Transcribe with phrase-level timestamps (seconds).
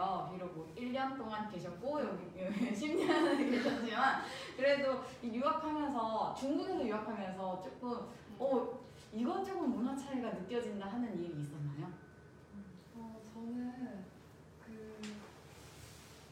[0.00, 0.30] 해볼게요.
[0.32, 2.30] 비록 뭐 1년 동안 계셨고 여기
[2.72, 4.22] 10년 계셨지만
[4.56, 8.78] 그래도 이 유학하면서 중국에서 유학하면서 조금 어
[9.12, 11.92] 이건 조금 문화 차이가 느껴진다 하는 일이 있었나요?
[12.96, 14.04] 어, 저는
[14.64, 15.00] 그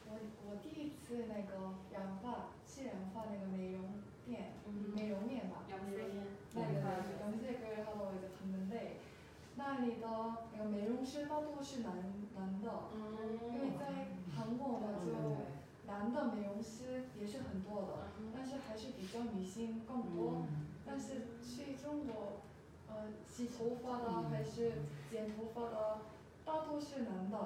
[0.09, 4.55] 我我第一次那个染发是染发那个美容店
[4.95, 6.21] 美容院吧， 염색이
[6.55, 9.01] 那个염색을 하러 이제 갔는데
[9.57, 10.09] 那里的
[10.53, 11.93] 那个美容师大多是男
[12.40, 12.72] 男的，
[13.54, 15.12] 因为在韩国嘛，就
[15.86, 20.48] 男的美容师也是很多的，但是还是比较女性更多。
[20.86, 22.42] 但是去中国，
[22.88, 26.00] 呃，洗头发的还是剪头发的，
[26.46, 27.38] 大多是男的。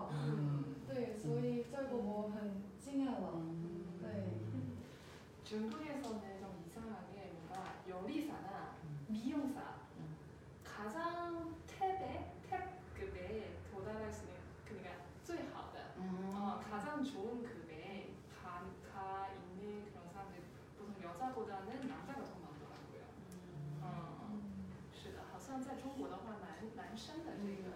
[0.88, 2.32] 对，所以这个我。
[25.94, 27.70] 父母的话男男生的这个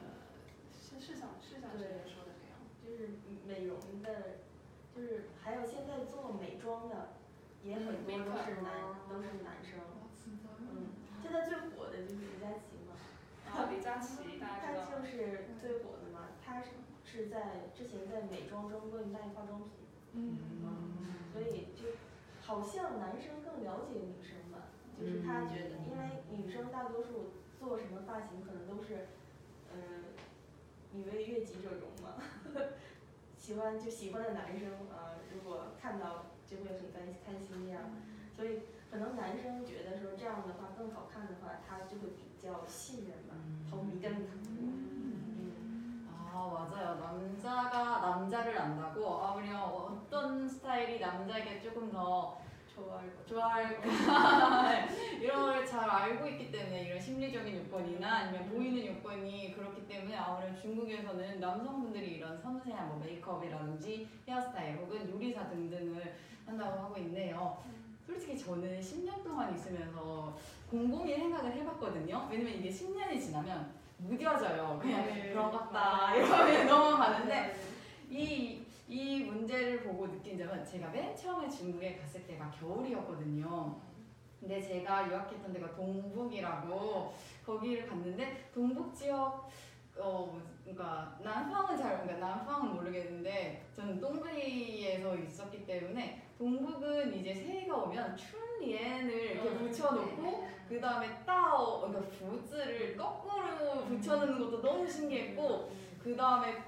[0.73, 2.57] 是是像是像这个说的这样。
[2.81, 3.13] 就是
[3.45, 4.41] 美容的
[4.95, 7.13] 就是还有现在做美妆的
[7.63, 9.77] 也很多都是男都是男生。
[10.25, 10.89] 嗯
[11.21, 12.97] 现在最火的就是李佳琦嘛。
[13.53, 16.69] 啊李佳琦他就是最火的嘛他是
[17.05, 19.69] 是在之前在美妆中会卖化妆品。
[20.13, 20.37] 嗯。
[21.31, 21.93] 所以就
[22.41, 29.08] 好像男生更了解女生吧就是他觉得因为女生大多数做什么发型可能都是，
[29.72, 30.12] 嗯、
[30.92, 32.14] 女为悦己者容嘛，
[33.38, 37.80] 喜欢就喜欢的男生啊、呃如果看到就会很开开心这样，
[38.36, 43.34] 所以可能男生觉得说这样的话更好看的话，他就会比较信任吧，
[43.70, 44.12] 投迷跟
[44.60, 52.38] 嗯 아 맞아요 남자가 남자를 안다고 아무렴 어떤 스타일이 남자에게 조금 더
[52.74, 53.24] 좋아할 거.
[53.24, 54.86] 좋아할까
[55.20, 56.56] 이런 걸 잘 알고 있기 때문에 이런 에.
[57.07, 64.75] 심리적인 요건이나 아니면 보이는 요건이 그렇기 때문에 아무래도 중국에서는 남성분들이 이런 섬세한 뭐 메이크업이라든지 헤어스타일
[64.79, 67.63] 혹은 요리사 등등을 한다고 하고 있네요.
[68.05, 70.37] 솔직히 저는 10년 동안 있으면서
[70.69, 72.27] 곰곰이 생각을 해봤거든요.
[72.29, 74.77] 왜냐면 이게 10년이 지나면 무뎌져요.
[74.81, 76.13] 그냥 네, 그런 것 같다.
[76.13, 77.55] 이러면 넘어가는데
[78.09, 83.86] 이, 이 문제를 보고 느낀 점은 제가 맨 처음에 중국에 갔을 때가 겨울이었거든요.
[84.40, 87.14] 근데 제가 유학했던 데가 동북이라고
[87.46, 89.48] 거기를 갔는데 동북 지역
[89.98, 98.16] 어 뭐, 그러니까南方은 잘 그러니까 남방은 모르겠는데 저는 동부이에서 있었기 때문에 동북은 이제 새해가 오면
[98.16, 105.70] 춘리엔을 이렇게 음, 붙여놓고 그 다음에 따오 그러니까 부즈를 거꾸로 붙여놓는 것도 너무 신기했고
[106.02, 106.64] 그 다음에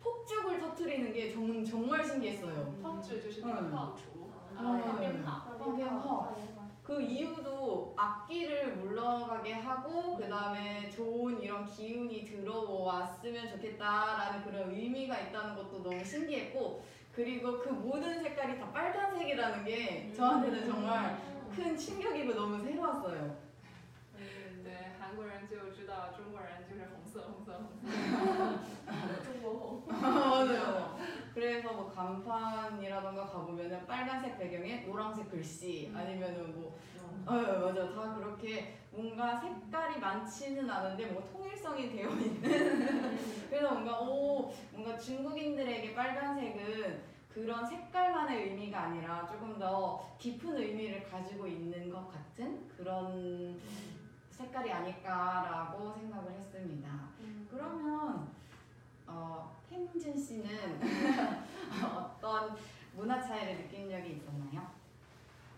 [0.00, 2.74] 폭죽을 터트리는 게 정, 정말 신기했어요.
[2.82, 5.42] 炮制就是那个爆竹，嗯放鞭炮。
[5.58, 6.36] 放鞭炮.
[6.90, 15.56] 그 이유도 악기를 물러가게 하고 그 다음에 좋은 이런 기운이 들어왔으면 좋겠다라는 그런 의미가 있다는
[15.56, 21.18] 것도 너무 신기했고 그리고 그 모든 색깔이 다 빨간색이라는 게 저한테는 정말
[21.54, 23.46] 큰 충격이고 너무 새로웠어요.
[24.64, 27.88] 对，韩国人就知道中国人就是红色，红色，红色。
[29.24, 29.82] 中国红。
[29.88, 30.98] 맞아요.
[31.33, 36.77] 그래서 뭐 간판이라던가 가보면은 빨간색 배경에 노란색 글씨 아니면은 뭐
[37.25, 37.93] 어, 맞아.
[37.93, 42.41] 다 그렇게 뭔가 색깔이 많지는 않은데 뭔가 통일성이 되어 있는.
[43.49, 51.47] 그래서 뭔가 오 뭔가 중국인들에게 빨간색은 그런 색깔만의 의미가 아니라 조금 더 깊은 의미를 가지고
[51.47, 53.57] 있는 것 같은 그런
[54.31, 56.89] 색깔이 아닐까라고 생각을 했습니다.
[57.49, 58.27] 그러면
[59.07, 60.79] 어, 태문진 씨는
[61.95, 62.55] 어떤
[63.11, 64.71] 문화 차이를 느낀 적이 있었나요?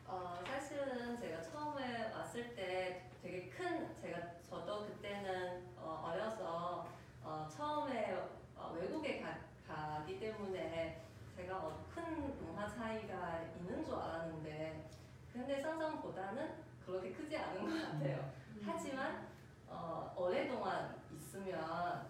[0.07, 6.87] 어, 사실은 제가 처음에 왔을 때 되게 큰 제가 저도 그때는 어, 어려서
[7.23, 8.17] 어, 처음에
[8.55, 11.03] 어, 외국에 가, 가기 때문에
[11.37, 14.89] 제가 어, 큰 문화 차이가 있는 줄 알았는데
[15.31, 18.31] 근데 상상보다는 그렇게 크지 않은 것 같아요.
[18.55, 18.61] 음.
[18.65, 19.27] 하지만
[19.67, 22.07] 어, 오랫동안 있으면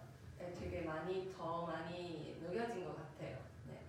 [0.57, 3.39] 되게 많이 더 많이 녹여진 것 같아요.
[3.67, 3.81] 네.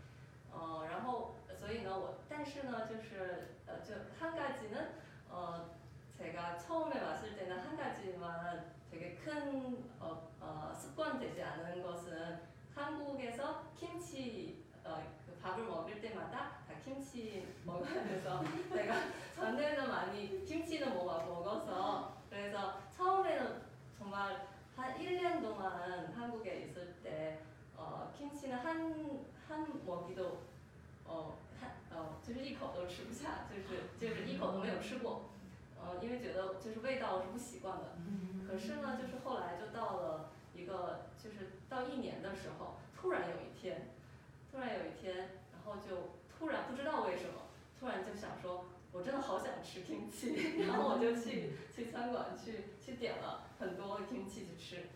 [0.51, 1.34] 어, 然后
[1.64, 4.96] 所以呢，我但是呢，就是呃，就한 가지는
[5.30, 5.70] 어
[6.18, 12.40] 제가 처음에 왔을 때는 한 가지만 되게 큰 어, 어, 습관되지 않은 것은
[12.76, 18.44] 한국에서 김치 어, 그 밥을 먹을 때마다 다 김치 먹어야 돼서
[18.74, 18.96] 제가
[19.36, 23.62] 전에는 많이 김치는 먹어 먹어서 그래서 처음에는
[23.98, 27.40] 정말 한 1년 동안 한국에 있을 때
[27.76, 30.42] 어, 김치는 한, 한 먹이도
[31.06, 31.43] 어, 한,
[31.91, 35.31] 呃，就是一口都吃不下，就是就是一口都没有吃过，
[35.79, 37.97] 呃，因为觉得就是味道是不习惯的。
[38.49, 43.89] 可是呢，就是后来就到了一个，就是到一年的时候，突然有一天，
[44.51, 45.17] 突然有一天，
[45.53, 47.49] 然后就突然不知道为什么，
[47.79, 54.87] 突然就想说，我真的好想吃 kimchi，然后我就去去餐馆去去点了很多 kimchi 去吃，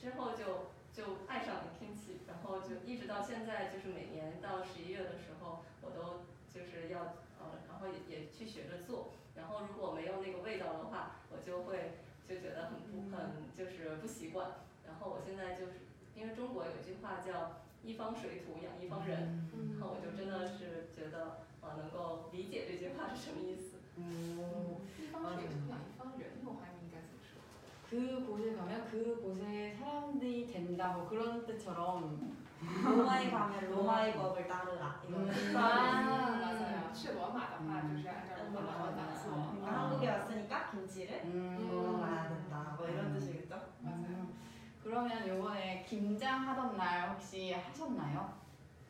[0.00, 4.93] 之后就就爱上了 kimchi，然后就一直到现在，就是每年到十一
[6.54, 11.98] 就是要呃，然后也也去学着做，然后如果没有那个味道的话，我就会
[12.28, 23.82] 就觉得很不很就是不习惯，然后我现在就是因为中国有一句话叫一方水土养一方人，然后我就真的是觉得呃能够理解这句话是什么意思。
[23.96, 26.30] 嗯,一方水土养一方人？
[27.93, 32.37] 그곳에 가면 그곳에 사람들이 된다 뭐 그런 뜻처럼
[32.83, 35.17] 로마에 가면 로마의 법을 따르라 이거.
[35.17, 35.29] 음.
[35.55, 39.31] 啊，去罗马的话就是按照罗马的法做。
[39.53, 42.75] 그러니까 한국에 왔으니까 김치를 음, 먹어야 된다.
[42.77, 43.55] 뭐 이런 뜻이겠죠?
[43.83, 44.35] 음.
[44.83, 48.33] 그러면 요번에 김장 하던 날 혹시 하셨나요?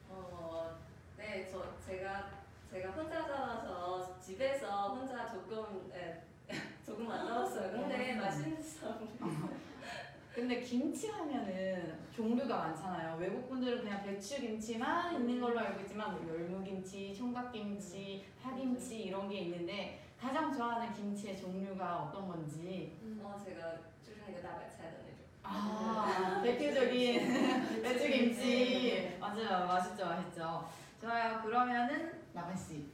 [0.09, 0.77] 어,
[1.17, 2.29] 네, 저 제가
[2.71, 6.23] 제가 혼자 살아서 집에서 혼자 조금 예,
[6.85, 7.71] 조금 만들었어요.
[7.71, 8.62] 근데 맛있어.
[10.34, 13.16] 근데 김치 하면은 종류가 많잖아요.
[13.19, 19.38] 외국 분들은 그냥 배추 김치만 있는 걸로 알고 있지만 뭐 열무김치, 총각김치, 파김치 이런 게
[19.42, 22.96] 있는데 가장 좋아하는 김치의 종류가 어떤 건지.
[23.22, 25.14] 어 제가 주중에 나발차야 되는
[25.44, 30.69] 아 대표적인 배추 김치 맞아요 맛있죠 맛있죠.
[31.00, 32.90] 좋아요 그러면은 나발 씨.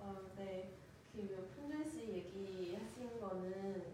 [0.00, 0.72] 어, 네.
[1.14, 3.93] 그몇품전씨 얘기하신 거는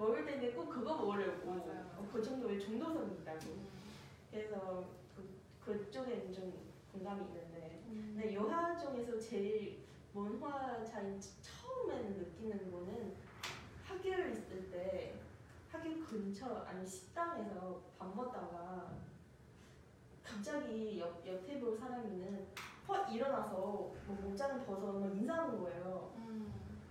[0.00, 1.94] 먹을 때는 꼭 그거 먹으려고 맞아요.
[1.98, 3.40] 어, 그 정도의 중독성이 있다고.
[4.30, 5.28] 그래서 그,
[5.62, 6.58] 그쪽에는 좀
[6.90, 13.14] 공감이 있는데 근데 여하 중에서 제일 문화 차이 처음에는 느끼는 거는
[13.84, 15.20] 학교에 있을 때
[15.70, 18.92] 학교 근처 아니 식당에서 밥 먹다가
[20.22, 22.46] 갑자기 옆, 옆 테이블 사람이는
[22.86, 23.56] 퍽 일어나서
[24.06, 26.14] 뭐 목장을 벗어 막 인사하는 거예요.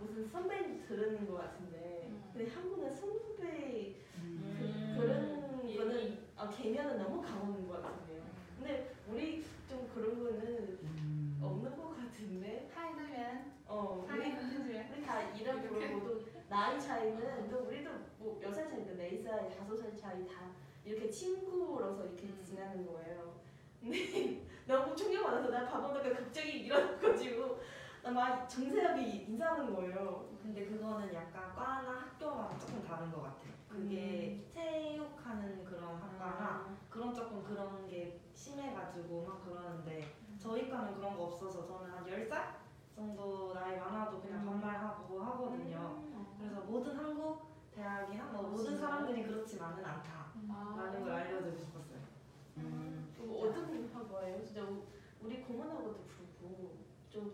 [0.00, 3.96] 무슨 선배 들은 거 같은데 근데 한국은 선배
[4.58, 8.23] 그, 그런 거는 아, 개념은 너무 강한 거 같은데요.
[8.58, 10.79] 근데 우리 좀 그런 거는
[11.41, 14.85] 없는 것 같은데 嗨，那元， 어 嗨， 우리 同学。
[14.93, 19.77] 우리 다 이런 그러고도 나이 차이는 또 우리도 뭐 몇 살 차이도 네 살, 다섯
[19.77, 20.51] 살 차이 다
[20.84, 22.43] 이렇게 친구로서 이렇게 음.
[22.44, 23.34] 지내는 거예요.
[23.81, 26.88] 근데 너무 충격받아서 나 밥 먹다가 갑자기 일어나가지고 나
[28.11, 30.30] 막 정색하게 인사하는 거예요.
[30.42, 33.49] 근데 그거는 약간 과나 학교마다 조금 다른 것 같아요.
[33.68, 41.25] 그게 체육하는 그런 학과나 그런 조금 그런 게 심해가지고 막 그러는데 저희 과는 그런 거
[41.25, 42.56] 없어서 저는 한 10살
[42.95, 46.04] 정도 나이 많아도 그냥 반말하고 하거든요.
[46.39, 51.99] 그래서 모든 한국 대학이나 뭐 모든 사람들이 그렇지만은 않다라는 걸 알려주고 싶었어요.
[52.57, 53.13] 음.
[53.18, 54.44] 뭐 어떤 학과예요?
[54.44, 54.83] 진짜 우-
[55.21, 56.78] 우리 공원하고도 그렇고
[57.09, 57.33] 좀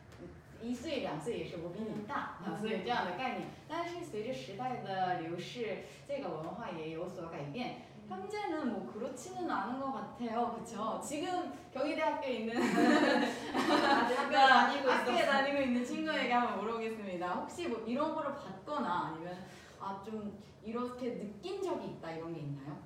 [0.62, 3.48] 一岁两岁也是我比你大，啊，所以这样的概念。
[3.68, 7.82] 但是随着时代的流逝，这个文化也有所改变。
[8.08, 10.56] 현재는 뭐 그렇지는 않은 것 같아요.
[10.56, 11.00] 그쵸?
[11.04, 15.32] 지금 경희대학교에 있는 아직 학교 다니고 학교에 있었어.
[15.32, 17.34] 다니고 있는 친구에게 한번 물어보겠습니다.
[17.34, 19.36] 혹시 뭐 이런 거를 봤거나 아니면
[19.80, 22.76] 아 좀 이렇게 느낀 적이 있다 이런 게 있나요?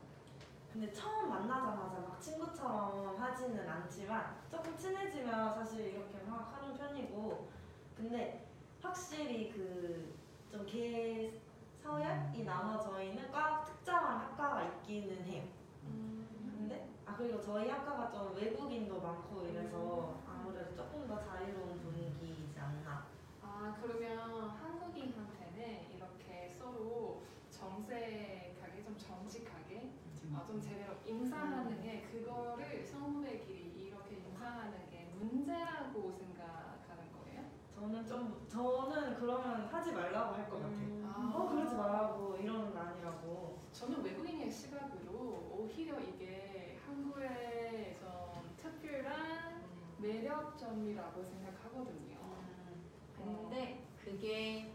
[0.73, 7.49] 근데 처음 만나자마자 막 친구처럼 하지는 않지만 조금 친해지면 사실 이렇게 막 하는 편이고
[7.96, 8.46] 근데
[8.82, 13.02] 확실히 그좀 개서약이 나눠져 음.
[13.02, 15.44] 있는 과 특정한 학과가 있기는 해요.
[15.84, 16.56] 음.
[16.58, 20.30] 근데 아 그리고 저희 학과가 좀 외국인도 많고 이래서 음.
[20.30, 23.08] 아무래도 조금 더 자유로운 분위기이지 않나.
[23.42, 29.92] 아 그러면 한국인한테는 이렇게 서로 정색하게 좀 정직하게
[30.34, 36.25] 아, 좀 제대로 인사하는 게 그거를 성우들끼리 이렇게 인사하는 게 문제라고 생각해요.
[50.36, 52.16] 매력점이라고 생각하거든요.
[53.18, 54.72] 근데 그게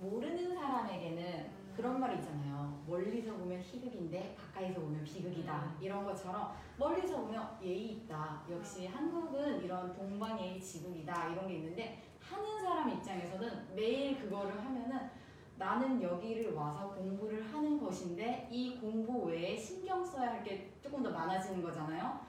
[0.00, 1.72] 모르는 사람에게는 음.
[1.76, 2.82] 그런 말이 있잖아요.
[2.86, 5.76] 멀리서 보면 희극인데 가까이서 보면 비극이다.
[5.80, 8.42] 이런 것처럼 멀리서 보면 예의 있다.
[8.50, 11.28] 역시 한국은 이런 동방예의 지국이다.
[11.28, 15.10] 이런 게 있는데 하는 사람 입장에서는 매일 그거를 하면은
[15.56, 21.10] 나는 여기를 와서 공부를 하는 것인데 이 공부 외에 신경 써야 할 게 조금 더
[21.10, 22.20] 많아지는 거잖아요.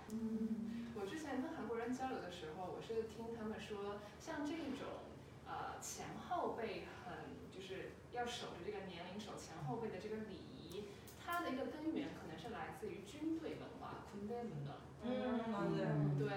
[1.05, 5.09] 我之前跟韩国人交流的时候，我是听他们说，像这种
[5.47, 10.85] 呃前后辈很就是要守着这个年龄，守前后辈的这个礼仪，
[11.19, 14.79] 它的一个根源可能是来自于军队文化 군대 문화。
[15.03, 15.09] 음
[15.51, 15.97] 맞아요.
[15.97, 16.19] 음.
[16.19, 16.29] 对，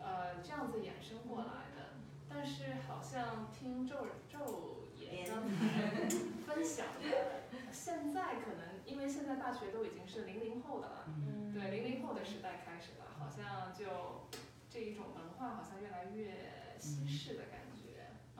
[0.00, 1.92] 呃，这样子衍生过来的。
[2.26, 6.08] 但是好像听周周也刚才
[6.46, 11.04] 分享的，现在可能因为现在大学都已经是零零后的了，
[11.52, 12.81] 对零零后的时代开始了，好像就
[14.72, 17.88] 这一种文化好像越来越西式的感觉。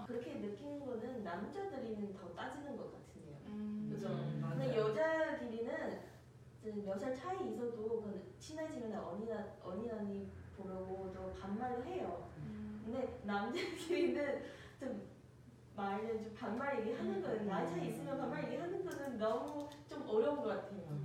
[0.06, 3.36] 그렇게 느끼는 거는 남자들이는 더 따지는 것 같은데요.
[3.46, 4.08] 嗯 그죠?
[4.08, 4.90] 음, 근데 맞아요.
[4.90, 6.00] 여자끼리는
[6.84, 9.28] 몇 살 차이 있어도 그 친해지면 언니
[9.62, 12.28] 언니 언니 보려고 또 반말도 해요.
[12.84, 14.42] 근데 남자끼리는
[14.78, 15.08] 좀
[15.76, 20.44] 말을 좀 반말 얘기하는 거는 나이 차이 있으면 반말 얘기하는 거는 너무 좀 어려운 것
[20.48, 20.80] 같아요.
[20.90, 21.01] 음